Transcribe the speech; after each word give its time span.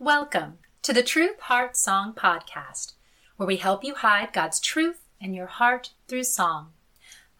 Welcome 0.00 0.58
to 0.82 0.92
the 0.92 1.04
Truth 1.04 1.38
Heart 1.42 1.76
Song 1.76 2.14
Podcast, 2.14 2.94
where 3.36 3.46
we 3.46 3.58
help 3.58 3.84
you 3.84 3.94
hide 3.94 4.32
God's 4.32 4.58
truth 4.58 5.06
in 5.20 5.34
your 5.34 5.46
heart 5.46 5.90
through 6.08 6.24
song. 6.24 6.72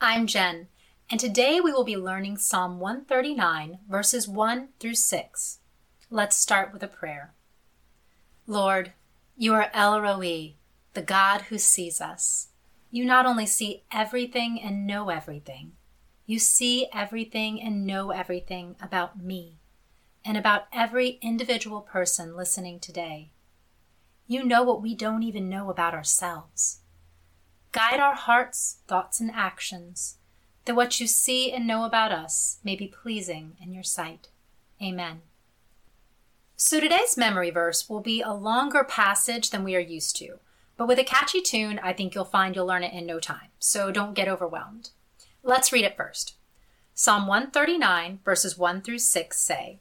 I'm 0.01 0.29
Jen, 0.29 0.69
and 1.11 1.19
today 1.19 1.61
we 1.61 1.73
will 1.73 1.83
be 1.83 1.97
learning 1.97 2.39
Psalm 2.39 2.79
139, 2.79 3.81
verses 3.91 4.29
1 4.29 4.69
through 4.79 4.95
6. 4.95 5.59
Let's 6.11 6.37
start 6.37 6.73
with 6.73 6.85
a 6.85 6.89
prayer. 6.89 7.35
Lord, 8.47 8.93
you 9.37 9.53
are 9.53 9.69
El 9.75 10.01
Roi, 10.01 10.55
the 10.93 11.03
God 11.03 11.43
who 11.43 11.59
sees 11.59 12.01
us. 12.01 12.51
You 12.89 13.05
not 13.05 13.27
only 13.27 13.47
see 13.47 13.83
everything 13.91 14.61
and 14.63 14.87
know 14.87 15.09
everything, 15.09 15.73
you 16.25 16.39
see 16.39 16.87
everything 16.93 17.61
and 17.61 17.85
know 17.85 18.13
everything 18.13 18.77
about 18.81 19.21
me 19.21 19.59
and 20.25 20.37
about 20.37 20.67
every 20.73 21.19
individual 21.21 21.81
person 21.81 22.37
listening 22.37 22.81
today. 22.81 23.31
You 24.27 24.43
know 24.43 24.63
what 24.63 24.81
we 24.81 24.95
don't 24.95 25.23
even 25.23 25.51
know 25.51 25.71
about 25.71 25.95
ourselves. 25.95 26.79
Guide 27.73 28.01
our 28.01 28.15
hearts, 28.15 28.79
thoughts, 28.87 29.21
and 29.21 29.31
actions, 29.31 30.17
that 30.65 30.75
what 30.75 30.99
you 30.99 31.07
see 31.07 31.53
and 31.53 31.67
know 31.67 31.85
about 31.85 32.13
us 32.13 32.59
may 32.65 32.75
be 32.75 32.87
pleasing 32.87 33.57
in 33.61 33.75
your 33.75 33.83
sight. 33.83 34.29
Amen. 34.83 35.23
So 36.57 36.81
today's 36.81 37.17
memory 37.17 37.51
verse 37.51 37.89
will 37.91 38.01
be 38.01 38.23
a 38.23 38.33
longer 38.33 38.85
passage 38.85 39.51
than 39.51 39.65
we 39.65 39.77
are 39.77 39.81
used 39.81 40.17
to, 40.17 40.39
but 40.77 40.89
with 40.89 40.99
a 40.99 41.05
catchy 41.05 41.43
tune, 41.43 41.79
I 41.83 41.93
think 41.93 42.15
you'll 42.15 42.25
find 42.25 42.55
you'll 42.55 42.67
learn 42.67 42.85
it 42.85 42.95
in 42.95 43.07
no 43.07 43.21
time, 43.21 43.51
so 43.59 43.91
don't 43.91 44.15
get 44.15 44.29
overwhelmed. 44.29 44.91
Let's 45.43 45.73
read 45.73 45.85
it 45.85 45.97
first. 45.97 46.37
Psalm 46.95 47.27
139, 47.27 48.21
verses 48.25 48.57
1 48.57 48.83
through 48.83 49.01
6 49.01 49.37
say, 49.37 49.81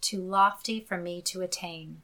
too 0.00 0.22
lofty 0.22 0.80
for 0.80 0.96
me 0.96 1.22
to 1.22 1.42
attain. 1.42 2.02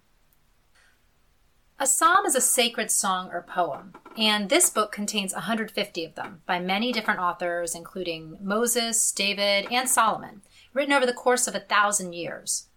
A 1.78 1.86
psalm 1.86 2.24
is 2.24 2.34
a 2.34 2.40
sacred 2.40 2.90
song 2.90 3.28
or 3.30 3.42
poem, 3.42 3.92
and 4.16 4.48
this 4.48 4.70
book 4.70 4.92
contains 4.92 5.34
150 5.34 6.04
of 6.06 6.14
them 6.14 6.40
by 6.46 6.58
many 6.58 6.90
different 6.90 7.20
authors, 7.20 7.74
including 7.74 8.38
Moses, 8.40 9.12
David, 9.12 9.70
and 9.70 9.86
Solomon, 9.86 10.40
written 10.72 10.94
over 10.94 11.04
the 11.04 11.12
course 11.12 11.46
of 11.46 11.54
a 11.54 11.60
thousand 11.60 12.14
years. 12.14 12.68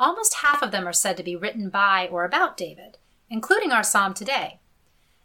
Almost 0.00 0.36
half 0.36 0.62
of 0.62 0.70
them 0.70 0.88
are 0.88 0.94
said 0.94 1.18
to 1.18 1.22
be 1.22 1.36
written 1.36 1.68
by 1.68 2.08
or 2.10 2.24
about 2.24 2.56
David, 2.56 2.96
including 3.28 3.70
our 3.70 3.82
psalm 3.82 4.14
today. 4.14 4.60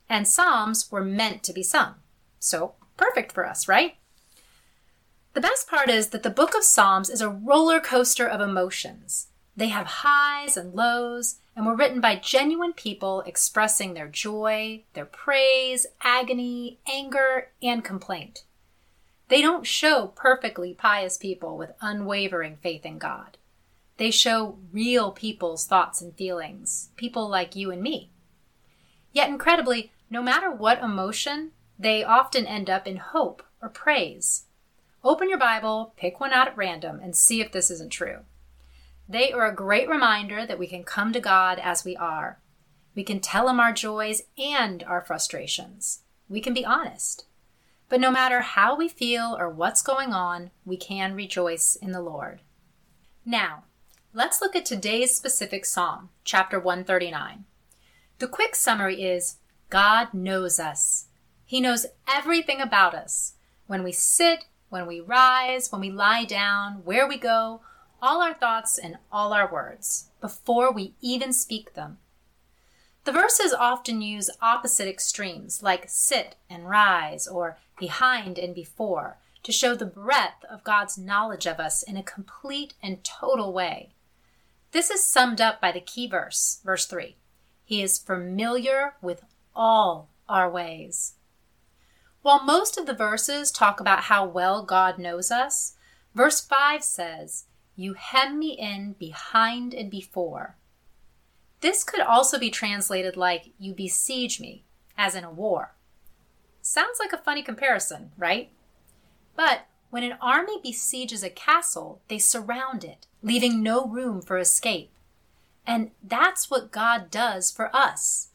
And 0.09 0.27
psalms 0.27 0.91
were 0.91 1.03
meant 1.03 1.44
to 1.44 1.53
be 1.53 1.64
sung. 1.64 1.95
So, 2.39 2.75
perfect 2.97 3.31
for 3.31 3.47
us, 3.47 3.69
right? 3.69 3.95
The 5.33 5.41
best 5.41 5.67
part 5.67 5.89
is 5.89 6.09
that 6.09 6.23
the 6.23 6.30
book 6.30 6.55
of 6.55 6.64
Psalms 6.64 7.09
is 7.09 7.21
a 7.21 7.30
roller 7.30 7.80
coaster 7.80 8.27
of 8.27 8.41
emotions. 8.41 9.27
They 9.55 9.67
have 9.67 9.85
highs 9.87 10.57
and 10.57 10.73
lows 10.73 11.39
and 11.55 11.65
were 11.65 11.75
written 11.75 12.01
by 12.01 12.15
genuine 12.15 12.73
people 12.73 13.21
expressing 13.21 13.93
their 13.93 14.07
joy, 14.07 14.83
their 14.93 15.05
praise, 15.05 15.85
agony, 16.01 16.79
anger, 16.91 17.49
and 17.61 17.83
complaint. 17.83 18.43
They 19.27 19.42
don't 19.42 19.65
show 19.65 20.08
perfectly 20.15 20.73
pious 20.73 21.17
people 21.17 21.58
with 21.58 21.73
unwavering 21.81 22.58
faith 22.58 22.86
in 22.86 22.97
God. 22.97 23.37
They 23.97 24.11
show 24.11 24.58
real 24.71 25.11
people's 25.11 25.65
thoughts 25.65 26.02
and 26.02 26.15
feelings, 26.15 26.89
people 26.95 27.30
like 27.30 27.55
you 27.55 27.71
and 27.71 27.81
me. 27.81 28.09
Yet, 29.11 29.30
incredibly, 29.30 29.92
no 30.09 30.23
matter 30.23 30.52
what 30.52 30.81
emotion, 30.81 31.52
they 31.77 32.03
often 32.03 32.47
end 32.47 32.69
up 32.69 32.87
in 32.87 32.97
hope 32.97 33.43
or 33.61 33.69
praise. 33.69 34.45
Open 35.03 35.30
your 35.30 35.37
Bible, 35.37 35.93
pick 35.95 36.19
one 36.19 36.33
out 36.33 36.47
at 36.47 36.58
random, 36.58 36.99
and 37.02 37.15
see 37.15 37.39
if 37.39 37.52
this 37.52 37.69
isn't 37.69 37.92
true. 37.92 38.19
They 39.08 39.31
are 39.31 39.45
a 39.45 39.55
great 39.55 39.89
reminder 39.89 40.45
that 40.45 40.59
we 40.59 40.67
can 40.67 40.83
come 40.83 41.11
to 41.14 41.19
God 41.19 41.59
as 41.59 41.83
we 41.83 41.95
are. 41.95 42.39
We 42.95 43.03
can 43.03 43.19
tell 43.19 43.49
Him 43.49 43.59
our 43.59 43.73
joys 43.73 44.21
and 44.37 44.83
our 44.83 45.02
frustrations. 45.02 46.03
We 46.30 46.41
can 46.41 46.53
be 46.53 46.65
honest. 46.65 47.25
But 47.89 47.99
no 47.99 48.11
matter 48.11 48.42
how 48.42 48.75
we 48.75 48.87
feel 48.87 49.36
or 49.37 49.49
what's 49.49 49.81
going 49.81 50.13
on, 50.13 50.52
we 50.65 50.77
can 50.77 51.13
rejoice 51.13 51.75
in 51.75 51.92
the 51.92 52.02
Lord. 52.02 52.42
Now, 53.25 53.65
let's 54.13 54.42
look 54.42 54.55
at 54.55 54.65
today's 54.65 55.15
specific 55.15 55.65
psalm, 55.65 56.09
chapter 56.23 56.59
139. 56.59 57.45
The 58.19 58.27
quick 58.27 58.55
summary 58.55 59.03
is 59.03 59.37
God 59.69 60.13
knows 60.13 60.59
us. 60.59 61.08
He 61.45 61.59
knows 61.61 61.86
everything 62.08 62.61
about 62.61 62.95
us. 62.95 63.33
When 63.67 63.83
we 63.83 63.92
sit, 63.92 64.45
when 64.69 64.87
we 64.87 64.99
rise, 64.99 65.71
when 65.71 65.81
we 65.81 65.92
lie 65.92 66.25
down, 66.25 66.81
where 66.83 67.08
we 67.08 67.17
go, 67.17 67.61
all 68.03 68.21
our 68.21 68.33
thoughts 68.33 68.77
and 68.77 68.97
all 69.14 69.31
our 69.31 69.49
words 69.49 70.09
before 70.19 70.73
we 70.73 70.93
even 70.99 71.31
speak 71.31 71.73
them. 71.73 71.97
The 73.05 73.14
verses 73.14 73.53
often 73.53 74.02
use 74.02 74.30
opposite 74.41 74.89
extremes 74.89 75.64
like 75.64 75.86
sit 75.87 76.36
and 76.49 76.69
rise 76.69 77.30
or 77.30 77.58
behind 77.80 78.37
and 78.37 78.53
before 78.53 79.19
to 79.43 79.53
show 79.53 79.73
the 79.73 79.86
breadth 79.86 80.43
of 80.52 80.65
God's 80.65 80.97
knowledge 80.97 81.45
of 81.45 81.61
us 81.61 81.81
in 81.81 81.95
a 81.95 82.03
complete 82.03 82.73
and 82.83 83.02
total 83.05 83.53
way. 83.53 83.93
This 84.73 84.89
is 84.89 85.08
summed 85.08 85.39
up 85.39 85.61
by 85.61 85.71
the 85.71 85.80
key 85.80 86.05
verse, 86.05 86.59
verse 86.65 86.86
3. 86.86 87.15
He 87.63 87.81
is 87.81 87.99
familiar 87.99 88.95
with 89.02 89.23
all 89.55 90.09
our 90.27 90.49
ways. 90.49 91.13
While 92.21 92.43
most 92.43 92.77
of 92.77 92.86
the 92.86 92.93
verses 92.93 93.49
talk 93.49 93.80
about 93.80 94.03
how 94.03 94.25
well 94.25 94.61
God 94.61 94.99
knows 94.99 95.31
us, 95.31 95.75
verse 96.13 96.42
5 96.42 96.83
says, 96.83 97.45
you 97.76 97.94
hem 97.94 98.39
me 98.39 98.52
in 98.52 98.94
behind 98.94 99.73
and 99.73 99.89
before. 99.89 100.56
This 101.61 101.84
could 101.84 102.02
also 102.02 102.38
be 102.38 102.50
translated 102.50 103.16
like 103.16 103.52
you 103.58 103.73
besiege 103.73 104.39
me, 104.39 104.66
as 104.98 105.16
in 105.16 105.23
a 105.23 105.32
war. 105.32 105.76
Sounds 106.61 107.00
like 107.00 107.14
a 107.14 107.17
funny 107.17 107.42
comparison, 107.42 108.11
right? 108.17 108.52
But 109.36 109.67
when 109.89 110.04
an 110.04 110.17
army 110.22 110.60
besieges 110.61 111.23
a 111.23 111.30
castle, 111.30 112.02
they 112.08 112.20
surround 112.20 112.84
it, 112.84 113.08
leaving 113.22 113.61
no 113.61 113.86
room 113.86 114.22
for 114.22 114.38
escape. 114.38 114.92
And 115.66 115.92
that's 116.04 116.50
what 116.50 116.72
God 116.72 117.10
does 117.10 117.52
for 117.52 117.73
us. 117.76 118.30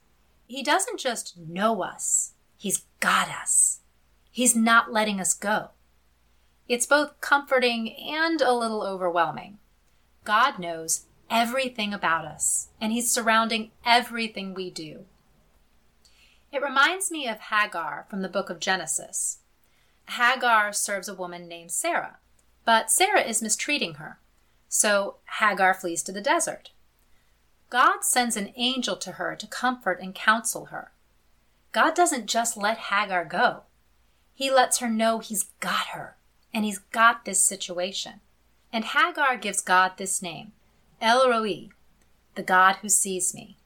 He 0.46 0.62
doesn't 0.62 0.98
just 0.98 1.36
know 1.36 1.82
us, 1.82 2.32
He's 2.56 2.84
got 3.00 3.28
us. 3.28 3.80
He's 4.30 4.56
not 4.56 4.92
letting 4.92 5.20
us 5.20 5.34
go. 5.34 5.70
It's 6.68 6.84
both 6.84 7.18
comforting 7.22 7.96
and 7.96 8.42
a 8.42 8.52
little 8.52 8.82
overwhelming. 8.82 9.58
God 10.24 10.58
knows 10.58 11.06
everything 11.30 11.94
about 11.94 12.26
us, 12.26 12.68
and 12.78 12.92
He's 12.92 13.10
surrounding 13.10 13.70
everything 13.86 14.52
we 14.52 14.70
do. 14.70 15.06
It 16.52 16.62
reminds 16.62 17.10
me 17.10 17.26
of 17.26 17.40
Hagar 17.40 18.06
from 18.10 18.20
the 18.20 18.28
book 18.28 18.50
of 18.50 18.60
Genesis. 18.60 19.38
Hagar 20.10 20.74
serves 20.74 21.08
a 21.08 21.14
woman 21.14 21.48
named 21.48 21.70
Sarah, 21.70 22.18
but 22.66 22.90
Sarah 22.90 23.22
is 23.22 23.40
mistreating 23.40 23.94
her. 23.94 24.18
So 24.68 25.16
Hagar 25.40 25.72
flees 25.72 26.02
to 26.02 26.12
the 26.12 26.20
desert. 26.20 26.70
God 27.70 28.04
sends 28.04 28.36
an 28.36 28.52
angel 28.56 28.96
to 28.96 29.12
her 29.12 29.34
to 29.36 29.46
comfort 29.46 30.00
and 30.02 30.14
counsel 30.14 30.66
her. 30.66 30.92
God 31.72 31.94
doesn't 31.94 32.26
just 32.26 32.58
let 32.58 32.76
Hagar 32.76 33.24
go, 33.24 33.62
He 34.34 34.50
lets 34.50 34.78
her 34.78 34.90
know 34.90 35.18
He's 35.18 35.44
got 35.60 35.88
her 35.88 36.17
and 36.52 36.64
he's 36.64 36.78
got 36.78 37.24
this 37.24 37.42
situation. 37.42 38.20
And 38.72 38.84
Hagar 38.84 39.36
gives 39.36 39.60
God 39.60 39.92
this 39.96 40.20
name, 40.22 40.52
El 41.00 41.28
Roi, 41.28 41.68
the 42.34 42.42
God 42.42 42.76
who 42.76 42.88
sees 42.88 43.34
me. 43.34 43.56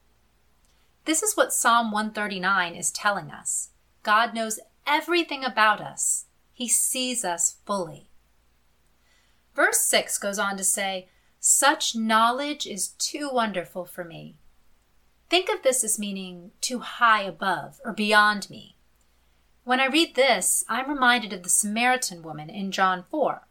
This 1.05 1.21
is 1.21 1.35
what 1.35 1.53
Psalm 1.53 1.91
139 1.91 2.75
is 2.75 2.91
telling 2.91 3.29
us. 3.29 3.69
God 4.03 4.33
knows 4.33 4.59
everything 4.87 5.43
about 5.43 5.81
us. 5.81 6.25
He 6.53 6.67
sees 6.67 7.25
us 7.25 7.57
fully. 7.65 8.09
Verse 9.55 9.81
6 9.81 10.17
goes 10.17 10.39
on 10.39 10.57
to 10.57 10.63
say, 10.63 11.09
Such 11.39 11.95
knowledge 11.95 12.65
is 12.65 12.89
too 12.89 13.29
wonderful 13.31 13.85
for 13.85 14.03
me. 14.03 14.37
Think 15.29 15.49
of 15.49 15.63
this 15.63 15.83
as 15.83 15.99
meaning 15.99 16.51
too 16.61 16.79
high 16.79 17.23
above 17.23 17.79
or 17.83 17.91
beyond 17.91 18.49
me. 18.49 18.77
When 19.65 19.79
I 19.79 19.85
read 19.85 20.15
this, 20.15 20.65
I'm 20.67 20.89
reminded 20.89 21.31
of 21.31 21.43
the 21.43 21.49
Samaritan 21.49 22.21
woman 22.21 22.49
in 22.49 22.69
John 22.71 23.05
4. 23.09 23.47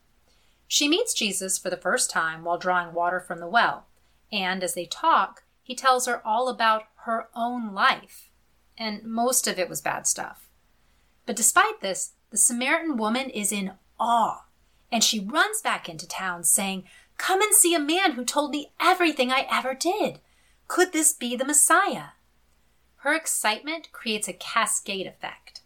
She 0.69 0.87
meets 0.87 1.14
Jesus 1.14 1.56
for 1.56 1.70
the 1.70 1.76
first 1.76 2.11
time 2.11 2.44
while 2.44 2.59
drawing 2.59 2.93
water 2.93 3.19
from 3.19 3.41
the 3.41 3.49
well, 3.49 3.87
and 4.31 4.62
as 4.62 4.75
they 4.75 4.85
talk, 4.85 5.44
he 5.62 5.75
tells 5.75 6.06
her 6.06 6.26
all 6.26 6.49
about 6.49 6.85
her 7.05 7.29
own 7.35 7.73
life, 7.73 8.29
and 8.76 9.03
most 9.05 9.47
of 9.47 9.59
it 9.59 9.70
was 9.70 9.81
bad 9.81 10.06
stuff. 10.06 10.50
But 11.25 11.37
despite 11.37 11.81
this, 11.81 12.12
the 12.29 12.37
Samaritan 12.37 12.99
woman 12.99 13.31
is 13.31 13.50
in 13.50 13.73
awe, 13.99 14.44
and 14.91 15.03
she 15.03 15.19
runs 15.19 15.62
back 15.62 15.88
into 15.88 16.06
town 16.06 16.44
saying, 16.44 16.85
Come 17.17 17.41
and 17.41 17.55
see 17.55 17.75
a 17.75 17.81
man 17.81 18.12
who 18.12 18.25
told 18.25 18.50
me 18.50 18.73
everything 18.79 19.32
I 19.32 19.47
ever 19.50 19.73
did. 19.73 20.20
Could 20.69 20.93
this 20.93 21.15
be 21.15 21.37
the 21.37 21.44
Messiah? 21.47 22.08
Her 22.97 23.15
excitement 23.15 23.91
creates 23.93 24.29
a 24.29 24.35
cascade 24.35 25.06
effect. 25.06 25.62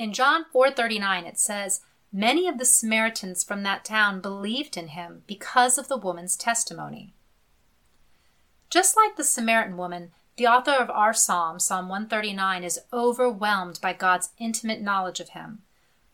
In 0.00 0.14
John 0.14 0.46
4:39 0.46 1.26
it 1.26 1.38
says, 1.38 1.82
"Many 2.10 2.48
of 2.48 2.56
the 2.56 2.64
Samaritans 2.64 3.44
from 3.44 3.64
that 3.64 3.84
town 3.84 4.22
believed 4.22 4.78
in 4.78 4.88
him 4.88 5.24
because 5.26 5.76
of 5.76 5.88
the 5.88 5.98
woman's 5.98 6.38
testimony." 6.38 7.12
Just 8.70 8.96
like 8.96 9.16
the 9.16 9.24
Samaritan 9.24 9.76
woman, 9.76 10.12
the 10.36 10.46
author 10.46 10.72
of 10.72 10.88
our 10.88 11.12
psalm, 11.12 11.58
Psalm 11.60 11.90
139, 11.90 12.64
is 12.64 12.80
overwhelmed 12.90 13.78
by 13.82 13.92
God's 13.92 14.30
intimate 14.38 14.80
knowledge 14.80 15.20
of 15.20 15.36
him. 15.36 15.66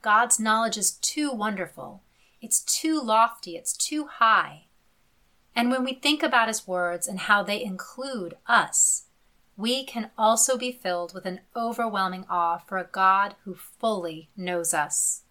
God's 0.02 0.40
knowledge 0.40 0.76
is 0.76 0.90
too 0.90 1.30
wonderful. 1.30 2.02
It's 2.40 2.62
too 2.62 3.00
lofty. 3.00 3.56
It's 3.56 3.76
too 3.76 4.08
high. 4.08 4.64
And 5.54 5.70
when 5.70 5.84
we 5.84 5.94
think 5.94 6.24
about 6.24 6.48
his 6.48 6.66
words 6.66 7.06
and 7.06 7.20
how 7.20 7.44
they 7.44 7.62
include 7.62 8.36
us, 8.48 9.05
we 9.56 9.84
can 9.84 10.10
also 10.18 10.58
be 10.58 10.72
filled 10.72 11.14
with 11.14 11.24
an 11.24 11.40
overwhelming 11.54 12.24
awe 12.28 12.58
for 12.58 12.78
a 12.78 12.88
God 12.90 13.34
who 13.44 13.54
fully 13.54 14.28
knows 14.36 14.74
us. 14.74 15.22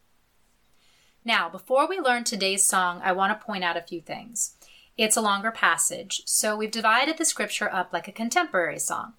Now, 1.23 1.49
before 1.49 1.87
we 1.87 1.99
learn 1.99 2.23
today's 2.23 2.63
song, 2.63 3.01
I 3.03 3.11
want 3.11 3.39
to 3.39 3.45
point 3.45 3.63
out 3.63 3.77
a 3.77 3.81
few 3.81 4.01
things. 4.01 4.55
It's 4.97 5.17
a 5.17 5.21
longer 5.21 5.51
passage, 5.51 6.21
so 6.25 6.55
we've 6.55 6.71
divided 6.71 7.17
the 7.17 7.25
scripture 7.25 7.71
up 7.71 7.91
like 7.91 8.07
a 8.07 8.13
contemporary 8.13 8.79
song. 8.79 9.13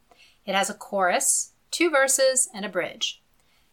It 0.44 0.54
has 0.54 0.70
a 0.70 0.74
chorus, 0.74 1.52
two 1.70 1.90
verses, 1.90 2.48
and 2.54 2.64
a 2.64 2.68
bridge. 2.68 3.20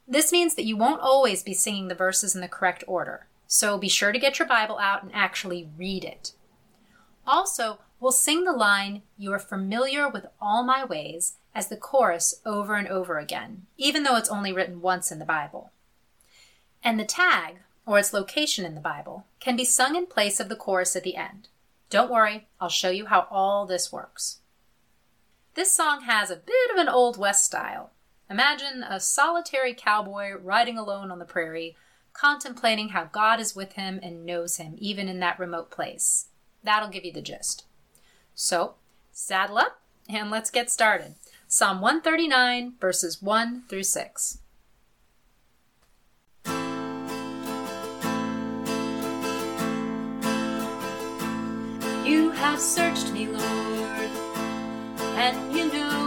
This 0.08 0.32
means 0.32 0.56
that 0.56 0.66
you 0.66 0.76
won't 0.76 1.02
always 1.02 1.44
be 1.44 1.54
singing 1.54 1.88
the 1.88 1.96
verses 1.96 2.36
in 2.36 2.42
the 2.42 2.48
correct 2.48 2.84
order, 2.88 3.28
so 3.48 3.78
be 3.78 3.88
sure 3.88 4.12
to 4.12 4.20
get 4.20 4.38
your 4.38 4.48
Bible 4.48 4.78
out 4.80 5.04
and 5.04 5.12
actually 5.14 5.70
read 5.78 6.04
it. 6.04 6.34
Also, 7.26 7.80
we'll 8.04 8.12
sing 8.12 8.44
the 8.44 8.52
line, 8.52 9.02
You 9.18 9.32
are 9.32 9.40
familiar 9.40 10.10
with 10.10 10.26
all 10.42 10.62
my 10.62 10.84
ways, 10.84 11.36
as 11.56 11.70
the 11.70 11.78
chorus 11.78 12.42
over 12.46 12.76
and 12.76 12.86
over 12.86 13.18
again, 13.18 13.66
even 13.78 14.04
though 14.04 14.18
it's 14.18 14.28
only 14.28 14.52
written 14.52 14.82
once 14.82 15.10
in 15.10 15.20
the 15.20 15.26
Bible. 15.26 15.72
And 16.84 17.00
the 17.00 17.06
tag, 17.06 17.60
or 17.86 17.98
its 17.98 18.12
location 18.12 18.66
in 18.66 18.76
the 18.76 18.82
Bible, 18.82 19.26
can 19.40 19.56
be 19.56 19.64
sung 19.64 19.96
in 19.96 20.06
place 20.06 20.42
of 20.42 20.50
the 20.50 20.56
chorus 20.58 20.98
at 20.98 21.04
the 21.04 21.16
end. 21.16 21.48
Don't 21.90 22.12
worry, 22.12 22.48
I'll 22.60 22.68
show 22.68 22.90
you 22.90 23.06
how 23.06 23.26
all 23.32 23.66
this 23.66 23.90
works. 23.90 24.40
This 25.54 25.72
song 25.72 26.02
has 26.02 26.30
a 26.30 26.36
bit 26.36 26.72
of 26.74 26.78
an 26.78 26.90
Old 26.90 27.18
West 27.18 27.46
style. 27.46 27.92
Imagine 28.30 28.84
a 28.84 29.00
solitary 29.00 29.74
cowboy 29.74 30.34
riding 30.34 30.78
alone 30.78 31.10
on 31.10 31.20
the 31.20 31.26
prairie, 31.26 31.78
contemplating 32.12 32.90
how 32.90 33.06
God 33.06 33.40
is 33.40 33.56
with 33.56 33.74
him 33.74 34.02
and 34.04 34.26
knows 34.26 34.58
him, 34.58 34.76
even 34.78 35.08
in 35.08 35.22
that 35.22 35.40
remote 35.40 35.72
place. 35.72 36.26
That'll 36.66 36.90
give 36.90 37.06
you 37.06 37.14
the 37.14 37.22
gist. 37.22 37.64
So, 38.36 38.76
saddle 39.12 39.58
up 39.58 39.82
and 40.10 40.32
let's 40.32 40.50
get 40.50 40.72
started. 40.72 41.16
Psalm 41.48 41.82
139, 41.82 42.74
verses 42.80 43.22
1 43.22 43.64
through 43.70 43.84
6. 43.84 44.40
You 52.06 52.32
have 52.32 52.60
searched 52.60 53.12
me, 53.14 53.28
Lord, 53.28 54.10
and 55.16 55.56
you 55.56 55.72
know 55.72 56.03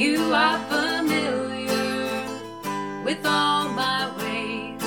You 0.00 0.32
are 0.32 0.58
familiar 0.70 2.24
with 3.04 3.20
all 3.26 3.68
my 3.68 4.10
ways. 4.16 4.80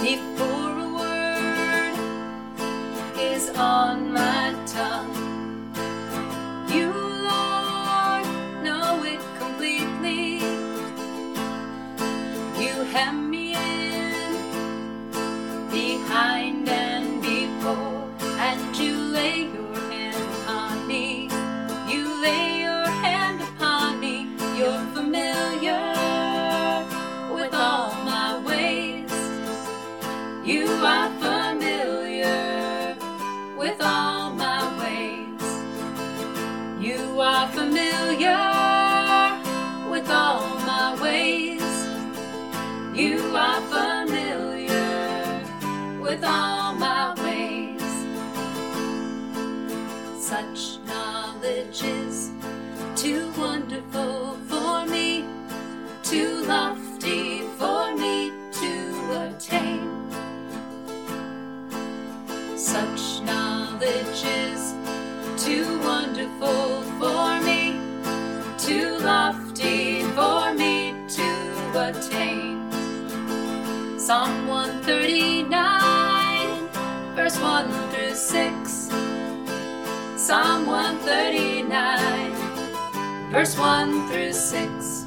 Before 0.00 0.74
a 0.86 0.88
word 1.00 1.96
is 3.18 3.50
on 3.56 4.12
my 4.12 4.31
knowledge 51.12 51.84
is 51.84 52.30
too 52.96 53.30
wonderful 53.36 54.38
for 54.48 54.86
me, 54.86 55.24
too 56.02 56.42
lofty 56.46 57.42
for 57.58 57.94
me 57.96 58.32
to 58.60 58.72
attain. 59.24 59.82
Such 62.56 63.20
knowledge 63.28 64.24
is 64.24 64.74
too 65.36 65.78
wonderful 65.80 66.80
for 66.98 67.40
me, 67.48 67.76
too 68.56 68.96
lofty 69.00 70.02
for 70.16 70.54
me 70.54 70.94
to 71.18 71.28
attain. 71.88 72.54
Psalm 73.98 74.48
139, 74.48 76.68
verse 77.14 77.38
1 77.38 77.70
through 77.90 78.14
6. 78.14 79.11
Psalm 80.24 80.66
139, 80.66 83.32
verse 83.32 83.58
1 83.58 84.08
through 84.08 84.32
6. 84.32 85.06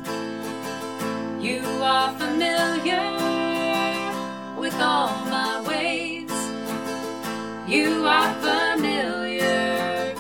You 1.40 1.62
are 1.82 2.12
familiar 2.20 3.14
with 4.60 4.76
all 4.82 5.26
my 5.28 5.64
ways. 5.66 6.30
You 7.66 8.06
are 8.06 8.34
familiar 8.42 10.14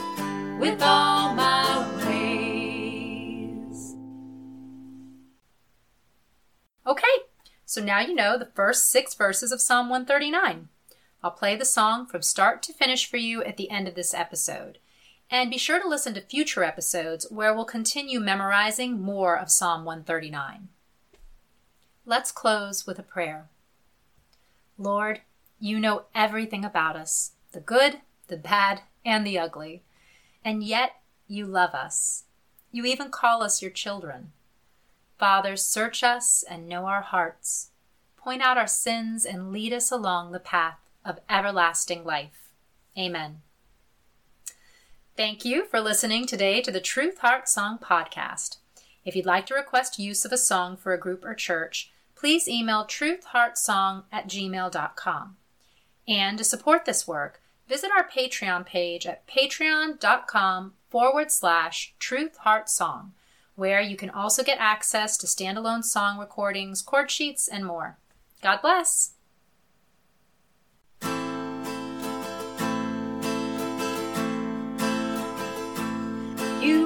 with 0.61 0.81
all 0.81 1.33
my 1.33 1.93
ways. 1.97 3.97
Okay, 6.87 7.03
so 7.65 7.83
now 7.83 7.99
you 7.99 8.15
know 8.15 8.37
the 8.37 8.45
first 8.45 8.89
six 8.89 9.13
verses 9.13 9.51
of 9.51 9.59
Psalm 9.59 9.89
139. 9.89 10.69
I'll 11.21 11.31
play 11.31 11.57
the 11.57 11.65
song 11.65 12.05
from 12.05 12.21
start 12.21 12.63
to 12.63 12.71
finish 12.71 13.09
for 13.09 13.17
you 13.17 13.43
at 13.43 13.57
the 13.57 13.69
end 13.69 13.89
of 13.89 13.95
this 13.95 14.13
episode. 14.13 14.79
And 15.29 15.49
be 15.49 15.57
sure 15.57 15.81
to 15.81 15.87
listen 15.87 16.13
to 16.13 16.21
future 16.21 16.63
episodes 16.63 17.27
where 17.29 17.53
we'll 17.53 17.65
continue 17.65 18.19
memorizing 18.19 19.01
more 19.01 19.37
of 19.37 19.49
Psalm 19.49 19.83
139. 19.83 20.69
Let's 22.05 22.31
close 22.31 22.85
with 22.85 22.99
a 22.99 23.03
prayer. 23.03 23.49
Lord, 24.77 25.21
you 25.59 25.79
know 25.79 26.03
everything 26.13 26.63
about 26.63 26.95
us 26.95 27.31
the 27.51 27.61
good, 27.61 28.01
the 28.27 28.37
bad, 28.37 28.81
and 29.05 29.25
the 29.25 29.39
ugly. 29.39 29.81
And 30.43 30.61
yet 30.61 30.97
you 31.27 31.45
love 31.45 31.73
us. 31.73 32.25
You 32.71 32.85
even 32.85 33.09
call 33.09 33.41
us 33.41 33.61
your 33.61 33.71
children. 33.71 34.33
Father, 35.17 35.55
search 35.55 36.03
us 36.03 36.43
and 36.47 36.67
know 36.67 36.85
our 36.85 37.01
hearts. 37.01 37.69
Point 38.17 38.41
out 38.41 38.57
our 38.57 38.67
sins 38.67 39.25
and 39.25 39.53
lead 39.53 39.71
us 39.71 39.89
along 39.89 40.31
the 40.31 40.39
path 40.39 40.79
of 41.05 41.19
everlasting 41.29 42.03
life. 42.03 42.51
Amen. 42.97 43.41
Thank 45.17 45.45
you 45.45 45.65
for 45.65 45.79
listening 45.79 46.25
today 46.25 46.61
to 46.61 46.71
the 46.71 46.81
Truth 46.81 47.19
Heart 47.19 47.47
Song 47.47 47.77
Podcast. 47.77 48.57
If 49.05 49.15
you'd 49.15 49.25
like 49.25 49.45
to 49.45 49.53
request 49.53 49.97
use 49.97 50.25
of 50.25 50.31
a 50.33 50.37
song 50.37 50.75
for 50.75 50.93
a 50.93 50.99
group 50.99 51.23
or 51.23 51.33
church, 51.33 51.91
please 52.15 52.49
email 52.49 52.83
truthheartsong 52.83 54.03
at 54.11 54.27
gmail.com. 54.27 55.37
And 56.07 56.37
to 56.37 56.43
support 56.43 56.85
this 56.85 57.07
work, 57.07 57.41
visit 57.67 57.91
our 57.95 58.07
Patreon 58.07 58.65
page 58.65 59.05
at 59.05 59.25
patreon.com 59.25 60.73
forward 60.89 61.31
slash 61.31 61.93
truthheartsong 61.99 63.11
where 63.55 63.79
you 63.79 63.95
can 63.95 64.09
also 64.09 64.43
get 64.43 64.57
access 64.59 65.17
to 65.17 65.27
standalone 65.27 65.83
song 65.83 66.17
recordings, 66.17 66.81
chord 66.81 67.09
sheets, 67.09 67.47
and 67.47 67.65
more. 67.65 67.97
God 68.41 68.61
bless! 68.61 69.14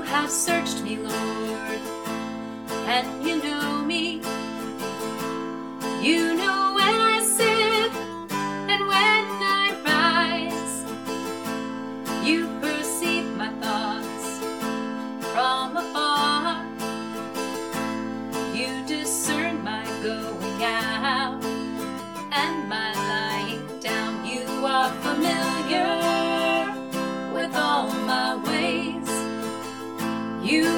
Have 0.10 0.32
searched 0.32 0.82
me, 0.82 0.98
Lord, 0.98 1.82
and 2.90 3.24
you 3.24 3.38
know 3.44 3.59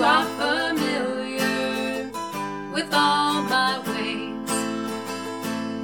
You 0.02 0.08
are 0.08 0.26
familiar 0.26 2.10
with 2.74 2.92
all 2.92 3.44
my 3.44 3.78
ways. 3.86 4.52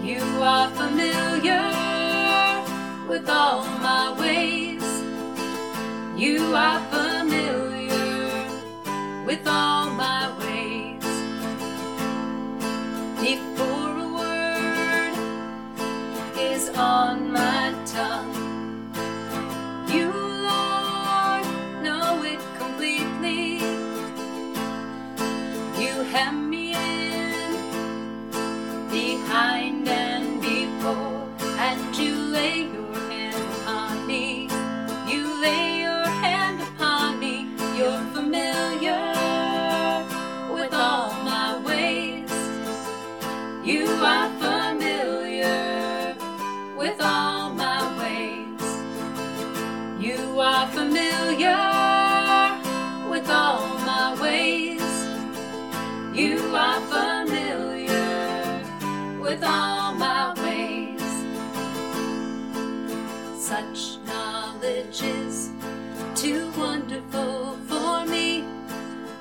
You 0.01 0.23
are 0.41 0.71
familiar 0.71 1.69
with 3.07 3.29
all 3.29 3.61
my 3.77 4.15
ways. 4.19 4.81
You 6.19 6.55
are 6.55 6.81
familiar 6.89 8.49
with 9.23 9.45
all 9.45 9.91
my 9.91 10.33
ways. 10.39 11.05
Before 13.21 13.99
a 13.99 14.09
word 14.17 15.13
is 16.39 16.69
on 16.69 17.31
my 17.31 17.71
tongue. 17.85 18.46
Knowledge 64.87 65.03
is 65.03 65.51
too 66.15 66.49
wonderful 66.57 67.57
for 67.67 68.05
me, 68.05 68.45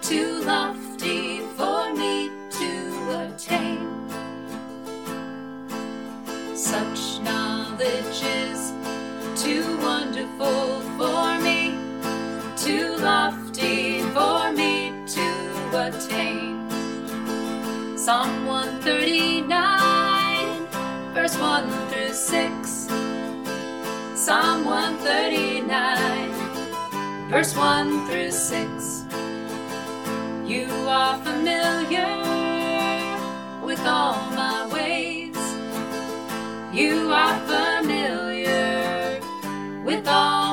too 0.01 0.45
lofty 0.45 1.41
for 1.57 1.93
me 1.95 2.31
to 2.51 3.27
attain. 3.27 4.09
Such 6.55 7.21
knowledge 7.23 8.23
is 8.23 8.73
too 9.35 9.77
wonderful 9.79 10.83
for 10.97 11.39
me, 11.41 11.75
too 12.57 12.95
lofty 12.99 14.03
for 14.15 14.53
me 14.53 14.93
to 15.09 15.29
attain. 15.75 16.69
Psalm 17.99 18.47
139, 18.47 20.67
verse 21.13 21.37
1 21.39 21.69
through 21.89 22.13
6. 22.13 23.06
Psalm 24.27 24.65
139, 24.65 27.31
verse 27.31 27.55
1 27.55 28.09
through 28.09 28.33
6. 28.33 29.05
You 30.45 30.67
are 30.89 31.17
familiar 31.23 32.25
with 33.65 33.79
all 33.87 34.29
my 34.33 34.67
ways. 34.73 35.37
You 36.75 37.13
are 37.13 37.39
familiar 37.47 39.21
with 39.85 40.09
all. 40.09 40.46